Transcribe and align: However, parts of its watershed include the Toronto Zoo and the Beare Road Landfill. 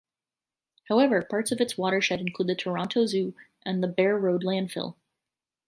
However, 0.89 1.21
parts 1.21 1.51
of 1.51 1.61
its 1.61 1.77
watershed 1.77 2.21
include 2.21 2.49
the 2.49 2.55
Toronto 2.55 3.05
Zoo 3.05 3.35
and 3.63 3.83
the 3.83 3.87
Beare 3.87 4.17
Road 4.17 4.41
Landfill. 4.41 4.95